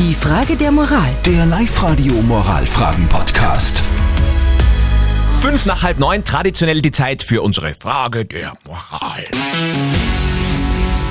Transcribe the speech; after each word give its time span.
Die 0.00 0.14
Frage 0.14 0.56
der 0.56 0.72
Moral. 0.72 1.14
Der 1.26 1.44
Live-Radio 1.44 2.14
Moralfragen-Podcast. 2.22 3.82
Fünf 5.40 5.66
nach 5.66 5.82
halb 5.82 5.98
neun, 5.98 6.24
traditionell 6.24 6.80
die 6.80 6.90
Zeit 6.90 7.22
für 7.22 7.42
unsere 7.42 7.74
Frage 7.74 8.24
der 8.24 8.54
Moral. 8.64 9.24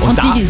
Und, 0.00 0.08
Und 0.08 0.18
da, 0.18 0.34
die, 0.34 0.48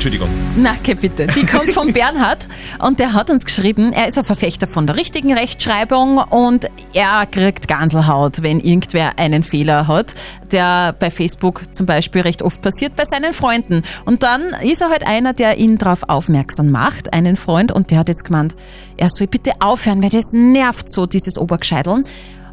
Entschuldigung, 0.00 0.30
na, 0.56 0.76
okay, 0.80 0.94
bitte, 0.94 1.26
die 1.26 1.44
kommt 1.44 1.72
von 1.72 1.92
Bernhard 1.92 2.48
und 2.78 3.00
der 3.00 3.12
hat 3.12 3.28
uns 3.28 3.44
geschrieben, 3.44 3.92
er 3.92 4.08
ist 4.08 4.16
ein 4.16 4.24
Verfechter 4.24 4.66
von 4.66 4.86
der 4.86 4.96
richtigen 4.96 5.30
Rechtschreibung 5.34 6.16
und 6.16 6.70
er 6.94 7.26
kriegt 7.26 7.68
Ganselhaut, 7.68 8.42
wenn 8.42 8.60
irgendwer 8.60 9.18
einen 9.18 9.42
Fehler 9.42 9.88
hat, 9.88 10.14
der 10.52 10.94
bei 10.98 11.10
Facebook 11.10 11.64
zum 11.76 11.84
Beispiel 11.84 12.22
recht 12.22 12.40
oft 12.40 12.62
passiert 12.62 12.96
bei 12.96 13.04
seinen 13.04 13.34
Freunden. 13.34 13.82
Und 14.06 14.22
dann 14.22 14.54
ist 14.62 14.80
er 14.80 14.88
halt 14.88 15.06
einer, 15.06 15.34
der 15.34 15.58
ihn 15.58 15.76
darauf 15.76 16.08
aufmerksam 16.08 16.70
macht, 16.70 17.12
einen 17.12 17.36
Freund, 17.36 17.70
und 17.70 17.90
der 17.90 17.98
hat 17.98 18.08
jetzt 18.08 18.24
gemeint, 18.24 18.56
er 18.96 19.10
soll 19.10 19.26
bitte 19.26 19.52
aufhören, 19.60 20.02
weil 20.02 20.08
das 20.08 20.32
nervt 20.32 20.90
so, 20.90 21.04
dieses 21.04 21.36
Obergescheideln. 21.36 22.04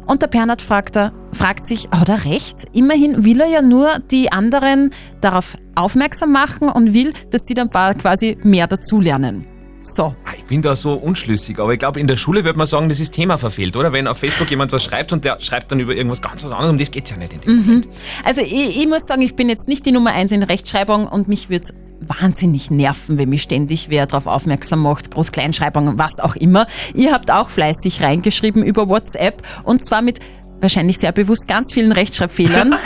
Und 0.08 0.22
der 0.22 0.26
Bernhard 0.28 0.62
fragt, 0.62 0.96
er, 0.96 1.12
fragt 1.32 1.66
sich, 1.66 1.90
hat 1.90 2.08
er 2.08 2.24
recht? 2.24 2.64
Immerhin 2.72 3.26
will 3.26 3.42
er 3.42 3.46
ja 3.46 3.60
nur 3.60 3.98
die 4.10 4.32
anderen 4.32 4.90
darauf 5.20 5.58
aufmerksam 5.74 6.32
machen 6.32 6.70
und 6.70 6.94
will, 6.94 7.12
dass 7.30 7.44
die 7.44 7.52
dann 7.52 7.70
quasi 7.70 8.38
mehr 8.42 8.66
dazulernen. 8.66 9.46
So. 9.80 10.16
ich 10.36 10.44
bin 10.44 10.60
da 10.60 10.74
so 10.74 10.94
unschlüssig, 10.94 11.60
aber 11.60 11.72
ich 11.72 11.78
glaube, 11.78 12.00
in 12.00 12.08
der 12.08 12.16
Schule 12.16 12.42
würde 12.42 12.58
man 12.58 12.66
sagen, 12.66 12.88
das 12.88 13.00
ist 13.00 13.12
Thema 13.12 13.38
verfehlt, 13.38 13.76
oder? 13.76 13.92
Wenn 13.92 14.08
auf 14.08 14.18
Facebook 14.18 14.50
jemand 14.50 14.72
was 14.72 14.82
schreibt 14.82 15.12
und 15.12 15.24
der 15.24 15.38
schreibt 15.40 15.70
dann 15.70 15.78
über 15.78 15.94
irgendwas 15.94 16.20
ganz 16.20 16.42
was 16.42 16.50
anderes, 16.50 16.70
um 16.70 16.78
das 16.78 16.90
geht's 16.90 17.10
ja 17.10 17.16
nicht 17.16 17.34
in 17.34 17.40
dem 17.42 17.56
Moment. 17.58 17.88
Also 18.24 18.40
ich, 18.40 18.76
ich 18.76 18.88
muss 18.88 19.02
sagen, 19.02 19.22
ich 19.22 19.36
bin 19.36 19.48
jetzt 19.48 19.68
nicht 19.68 19.86
die 19.86 19.92
Nummer 19.92 20.10
eins 20.10 20.32
in 20.32 20.42
Rechtschreibung 20.42 21.06
und 21.06 21.28
mich 21.28 21.48
würde 21.48 21.68
wahnsinnig 22.00 22.70
nerven, 22.70 23.18
wenn 23.18 23.28
mich 23.28 23.42
ständig 23.42 23.88
wer 23.88 24.06
darauf 24.06 24.26
aufmerksam 24.26 24.82
macht, 24.82 25.10
Groß-Kleinschreibung, 25.10 25.98
was 25.98 26.20
auch 26.20 26.36
immer. 26.36 26.66
Ihr 26.94 27.12
habt 27.12 27.30
auch 27.30 27.48
fleißig 27.48 28.02
reingeschrieben 28.02 28.62
über 28.62 28.88
WhatsApp 28.88 29.42
und 29.64 29.84
zwar 29.84 30.02
mit 30.02 30.20
wahrscheinlich 30.60 30.98
sehr 30.98 31.12
bewusst 31.12 31.48
ganz 31.48 31.72
vielen 31.72 31.92
Rechtschreibfehlern. 31.92 32.74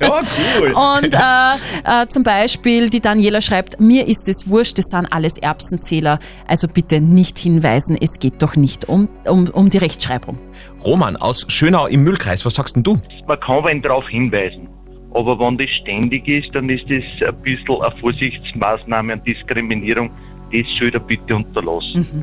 Ja, 0.00 0.22
cool. 0.60 0.72
Und 0.72 1.14
äh, 1.14 2.02
äh, 2.02 2.06
zum 2.08 2.22
Beispiel 2.22 2.90
die 2.90 3.00
Daniela 3.00 3.40
schreibt, 3.40 3.80
mir 3.80 4.06
ist 4.06 4.28
es 4.28 4.48
wurscht, 4.48 4.76
das 4.78 4.86
sind 4.86 5.06
alles 5.10 5.38
Erbsenzähler, 5.38 6.18
also 6.46 6.68
bitte 6.68 7.00
nicht 7.00 7.38
hinweisen, 7.38 7.96
es 7.98 8.18
geht 8.18 8.42
doch 8.42 8.56
nicht 8.56 8.88
um, 8.88 9.08
um, 9.24 9.48
um 9.48 9.70
die 9.70 9.78
Rechtschreibung. 9.78 10.38
Roman 10.84 11.16
aus 11.16 11.46
Schönau 11.48 11.86
im 11.86 12.02
Müllkreis, 12.02 12.44
was 12.44 12.54
sagst 12.54 12.76
denn 12.76 12.82
du? 12.82 12.98
man 13.26 13.40
kann 13.40 13.64
wen 13.64 13.80
darauf 13.80 14.06
hinweisen. 14.08 14.68
Aber 15.16 15.38
wenn 15.38 15.56
das 15.56 15.70
ständig 15.70 16.28
ist, 16.28 16.54
dann 16.54 16.68
ist 16.68 16.84
das 16.90 17.02
ein 17.26 17.34
bisschen 17.42 17.80
eine 17.80 18.00
Vorsichtsmaßnahme 18.00 19.14
und 19.14 19.26
Diskriminierung. 19.26 20.10
Das 20.52 20.66
soll 20.78 20.90
er 20.92 21.00
bitte 21.00 21.34
unterlassen. 21.34 22.22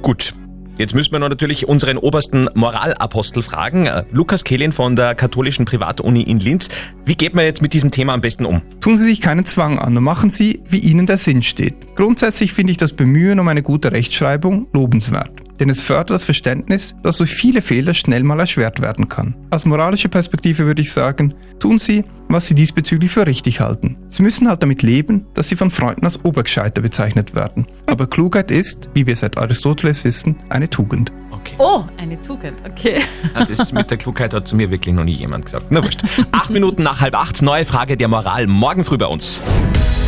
Gut. 0.00 0.32
Jetzt 0.78 0.94
müssen 0.94 1.12
wir 1.12 1.18
noch 1.18 1.30
natürlich 1.30 1.66
unseren 1.68 1.96
obersten 1.96 2.50
Moralapostel 2.54 3.42
fragen, 3.42 3.86
äh, 3.86 4.04
Lukas 4.12 4.44
Kehlin 4.44 4.72
von 4.72 4.94
der 4.94 5.14
katholischen 5.14 5.64
Privatuni 5.64 6.20
in 6.20 6.38
Linz. 6.38 6.68
Wie 7.06 7.14
geht 7.14 7.34
man 7.34 7.46
jetzt 7.46 7.62
mit 7.62 7.72
diesem 7.72 7.90
Thema 7.90 8.12
am 8.12 8.20
besten 8.20 8.44
um? 8.44 8.60
Tun 8.80 8.98
Sie 8.98 9.04
sich 9.04 9.22
keinen 9.22 9.46
Zwang 9.46 9.78
an 9.78 9.96
und 9.96 10.04
machen 10.04 10.28
Sie, 10.28 10.62
wie 10.68 10.78
Ihnen 10.78 11.06
der 11.06 11.16
Sinn 11.16 11.42
steht. 11.42 11.96
Grundsätzlich 11.96 12.52
finde 12.52 12.72
ich 12.72 12.76
das 12.76 12.92
Bemühen 12.92 13.40
um 13.40 13.48
eine 13.48 13.62
gute 13.62 13.90
Rechtschreibung 13.90 14.68
lobenswert, 14.74 15.30
denn 15.58 15.70
es 15.70 15.82
fördert 15.82 16.10
das 16.10 16.24
Verständnis, 16.24 16.94
dass 17.02 17.18
durch 17.18 17.34
viele 17.34 17.62
Fehler 17.62 17.94
schnell 17.94 18.22
mal 18.22 18.40
erschwert 18.40 18.80
werden 18.80 19.08
kann. 19.08 19.34
Aus 19.50 19.64
moralischer 19.64 20.08
Perspektive 20.08 20.66
würde 20.66 20.82
ich 20.82 20.92
sagen, 20.92 21.34
tun 21.58 21.78
Sie, 21.78 22.04
was 22.28 22.46
Sie 22.46 22.54
diesbezüglich 22.54 23.10
für 23.10 23.26
richtig 23.26 23.60
halten. 23.60 23.98
Sie 24.08 24.22
müssen 24.22 24.48
halt 24.48 24.62
damit 24.62 24.82
leben, 24.82 25.26
dass 25.34 25.48
Sie 25.48 25.56
von 25.56 25.70
Freunden 25.70 26.04
als 26.04 26.24
Obergescheiter 26.24 26.82
bezeichnet 26.82 27.34
werden. 27.34 27.66
Aber 27.86 28.06
Klugheit 28.10 28.50
ist, 28.50 28.88
wie 28.94 29.06
wir 29.06 29.16
seit 29.16 29.38
Aristoteles 29.38 30.04
wissen, 30.04 30.36
eine 30.48 30.68
Tugend. 30.68 31.12
Okay. 31.30 31.54
Oh, 31.58 31.84
eine 31.96 32.20
Tugend, 32.20 32.56
okay. 32.68 33.00
Das 33.48 33.72
mit 33.72 33.90
der 33.90 33.98
Klugheit 33.98 34.34
hat 34.34 34.48
zu 34.48 34.56
mir 34.56 34.70
wirklich 34.70 34.94
noch 34.94 35.04
nie 35.04 35.12
jemand 35.12 35.46
gesagt. 35.46 35.66
Na 35.70 35.82
wurscht. 35.82 36.02
Acht 36.32 36.50
Minuten 36.50 36.82
nach 36.82 37.00
halb 37.00 37.14
acht, 37.14 37.40
neue 37.42 37.64
Frage 37.64 37.96
der 37.96 38.08
Moral, 38.08 38.46
morgen 38.46 38.84
früh 38.84 38.98
bei 38.98 39.06
uns. 39.06 39.40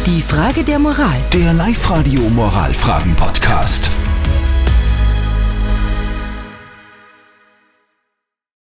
Die 0.07 0.23
Frage 0.23 0.65
der 0.65 0.79
Moral. 0.79 1.21
Der 1.33 1.53
Live-Radio 1.53 2.23
Moralfragen-Podcast. 2.31 3.91